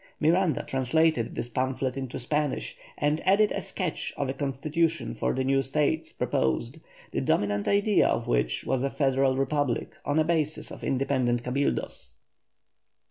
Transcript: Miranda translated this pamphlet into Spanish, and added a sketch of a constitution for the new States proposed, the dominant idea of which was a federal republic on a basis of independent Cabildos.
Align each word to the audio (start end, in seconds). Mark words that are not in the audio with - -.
Miranda 0.19 0.63
translated 0.63 1.35
this 1.35 1.47
pamphlet 1.47 1.95
into 1.95 2.17
Spanish, 2.17 2.75
and 2.97 3.21
added 3.23 3.51
a 3.51 3.61
sketch 3.61 4.11
of 4.17 4.29
a 4.29 4.33
constitution 4.33 5.13
for 5.13 5.31
the 5.31 5.43
new 5.43 5.61
States 5.61 6.11
proposed, 6.11 6.79
the 7.11 7.21
dominant 7.21 7.67
idea 7.67 8.07
of 8.07 8.27
which 8.27 8.63
was 8.65 8.81
a 8.81 8.89
federal 8.89 9.37
republic 9.37 9.91
on 10.03 10.17
a 10.17 10.23
basis 10.23 10.71
of 10.71 10.83
independent 10.83 11.43
Cabildos. 11.43 12.15